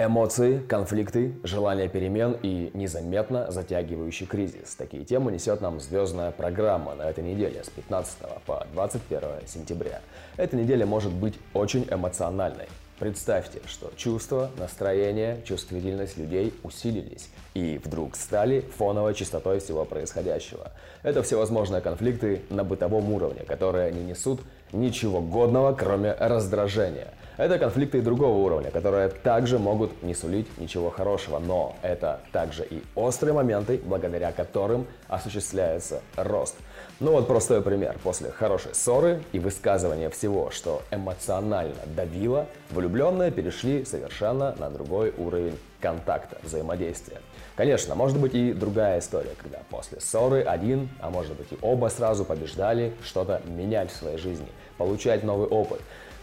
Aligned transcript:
Эмоции, 0.00 0.58
конфликты, 0.58 1.34
желание 1.42 1.88
перемен 1.88 2.36
и 2.40 2.70
незаметно 2.72 3.50
затягивающий 3.50 4.26
кризис. 4.26 4.76
Такие 4.76 5.04
темы 5.04 5.32
несет 5.32 5.60
нам 5.60 5.80
звездная 5.80 6.30
программа 6.30 6.94
на 6.94 7.02
этой 7.02 7.24
неделе 7.24 7.64
с 7.64 7.68
15 7.68 8.18
по 8.46 8.64
21 8.74 9.48
сентября. 9.48 10.00
Эта 10.36 10.54
неделя 10.54 10.86
может 10.86 11.12
быть 11.12 11.34
очень 11.52 11.84
эмоциональной. 11.90 12.68
Представьте, 12.98 13.60
что 13.66 13.92
чувства, 13.96 14.50
настроение, 14.58 15.40
чувствительность 15.44 16.16
людей 16.16 16.52
усилились 16.64 17.30
и 17.54 17.80
вдруг 17.84 18.16
стали 18.16 18.60
фоновой 18.76 19.14
частотой 19.14 19.60
всего 19.60 19.84
происходящего. 19.84 20.72
Это 21.04 21.22
всевозможные 21.22 21.80
конфликты 21.80 22.42
на 22.50 22.64
бытовом 22.64 23.12
уровне, 23.12 23.44
которые 23.46 23.92
не 23.92 24.02
несут 24.02 24.40
ничего 24.72 25.20
годного, 25.20 25.74
кроме 25.74 26.12
раздражения. 26.12 27.14
Это 27.38 27.60
конфликты 27.60 28.02
другого 28.02 28.36
уровня, 28.38 28.72
которые 28.72 29.08
также 29.10 29.60
могут 29.60 30.02
не 30.02 30.12
сулить 30.12 30.58
ничего 30.58 30.90
хорошего, 30.90 31.38
но 31.38 31.76
это 31.82 32.18
также 32.32 32.64
и 32.64 32.82
острые 32.96 33.32
моменты, 33.32 33.80
благодаря 33.84 34.32
которым 34.32 34.88
осуществляется 35.06 36.00
рост. 36.16 36.56
Ну 36.98 37.12
вот 37.12 37.28
простой 37.28 37.62
пример. 37.62 37.96
После 38.02 38.32
хорошей 38.32 38.74
ссоры 38.74 39.22
и 39.30 39.38
высказывания 39.38 40.10
всего, 40.10 40.50
что 40.50 40.82
эмоционально 40.90 41.76
давило, 41.94 42.46
влюбленные 42.88 43.30
перешли 43.30 43.84
совершенно 43.84 44.54
на 44.58 44.70
другой 44.70 45.12
уровень 45.16 45.58
контакта, 45.80 46.38
взаимодействия. 46.42 47.18
Конечно, 47.54 47.94
может 47.94 48.18
быть 48.18 48.34
и 48.34 48.52
другая 48.52 49.00
история, 49.00 49.32
когда 49.40 49.58
после 49.68 50.00
ссоры 50.00 50.42
один, 50.42 50.88
а 51.00 51.10
может 51.10 51.36
быть 51.36 51.52
и 51.52 51.58
оба 51.60 51.88
сразу 51.88 52.24
побеждали 52.24 52.94
что-то 53.04 53.42
менять 53.46 53.90
в 53.90 53.96
своей 53.96 54.16
жизни, 54.16 54.48
получать 54.78 55.22
новый 55.22 55.48
опыт. 55.48 55.80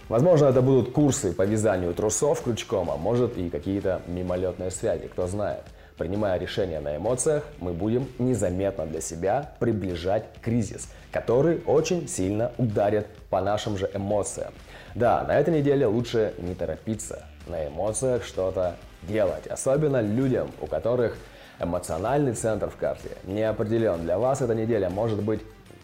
Возможно, 0.09 0.47
это 0.47 0.61
будут 0.61 0.91
курсы 0.91 1.33
по 1.33 1.43
вязанию 1.43 1.93
трусов 1.93 2.41
крючком, 2.41 2.89
а 2.89 2.97
может 2.97 3.37
и 3.37 3.49
какие-то 3.49 4.01
мимолетные 4.07 4.71
связи, 4.71 5.07
кто 5.07 5.27
знает. 5.27 5.63
Принимая 5.97 6.37
решения 6.37 6.81
на 6.81 6.97
эмоциях, 6.97 7.45
мы 7.59 7.71
будем 7.71 8.09
незаметно 8.19 8.85
для 8.85 8.99
себя 8.99 9.53
приближать 9.59 10.25
кризис, 10.41 10.89
который 11.11 11.61
очень 11.65 12.09
сильно 12.09 12.51
ударит 12.57 13.07
по 13.29 13.39
нашим 13.39 13.77
же 13.77 13.89
эмоциям. 13.93 14.53
Да, 14.93 15.23
на 15.23 15.39
этой 15.39 15.53
неделе 15.53 15.85
лучше 15.85 16.33
не 16.37 16.53
торопиться, 16.53 17.23
на 17.47 17.67
эмоциях 17.67 18.25
что-то 18.25 18.75
делать, 19.03 19.47
особенно 19.47 20.01
людям, 20.01 20.51
у 20.59 20.67
которых 20.67 21.17
эмоциональный 21.59 22.33
центр 22.33 22.69
в 22.69 22.75
карте 22.75 23.11
не 23.23 23.43
определен. 23.43 24.01
Для 24.01 24.19
вас 24.19 24.41
эта 24.41 24.53
неделя 24.53 24.89
может 24.89 25.23
быть 25.23 25.41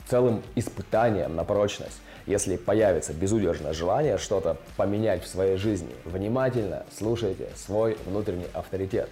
целым 0.10 0.44
испытанием 0.56 1.38
на 1.38 1.46
прочность. 1.46 2.02
Если 2.26 2.58
появится 2.58 3.14
безудержное 3.14 3.74
желание 3.74 4.18
что-то 4.18 4.58
поменять 4.76 5.24
в 5.24 5.28
своей 5.28 5.56
жизни, 5.56 5.96
внимательно 6.04 6.84
слушайте 6.96 7.48
свой 7.56 7.98
внутренний 8.06 8.48
авторитет. 8.54 9.10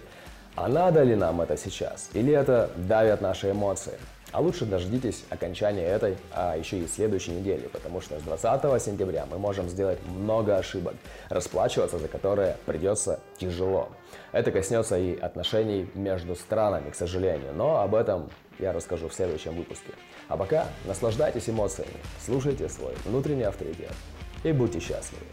А 0.56 0.68
надо 0.68 1.02
ли 1.02 1.14
нам 1.14 1.40
это 1.40 1.56
сейчас? 1.56 2.10
Или 2.12 2.32
это 2.32 2.70
давят 2.76 3.20
наши 3.20 3.50
эмоции? 3.50 3.94
А 4.32 4.40
лучше 4.40 4.64
дождитесь 4.64 5.24
окончания 5.28 5.84
этой, 5.84 6.16
а 6.32 6.56
еще 6.56 6.78
и 6.78 6.86
следующей 6.86 7.32
недели, 7.32 7.66
потому 7.66 8.00
что 8.00 8.18
с 8.18 8.22
20 8.22 8.80
сентября 8.80 9.26
мы 9.28 9.38
можем 9.38 9.68
сделать 9.68 9.98
много 10.06 10.56
ошибок, 10.56 10.94
расплачиваться 11.28 11.98
за 11.98 12.06
которые 12.06 12.56
придется 12.64 13.18
тяжело. 13.38 13.88
Это 14.30 14.52
коснется 14.52 14.96
и 14.96 15.18
отношений 15.18 15.90
между 15.94 16.36
странами, 16.36 16.90
к 16.90 16.94
сожалению, 16.94 17.52
но 17.54 17.80
об 17.80 17.94
этом 17.94 18.30
я 18.60 18.72
расскажу 18.72 19.08
в 19.08 19.14
следующем 19.14 19.54
выпуске. 19.56 19.92
А 20.28 20.36
пока 20.36 20.66
наслаждайтесь 20.84 21.48
эмоциями, 21.48 21.90
слушайте 22.24 22.68
свой 22.68 22.94
внутренний 23.04 23.44
авторитет 23.44 23.92
и 24.44 24.52
будьте 24.52 24.78
счастливы. 24.78 25.26